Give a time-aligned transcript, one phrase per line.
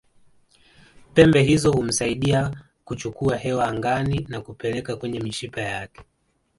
[1.13, 6.01] Pembe hizo humsaidia kuchukua hewa angani na kupeleka kwenye mishipa yake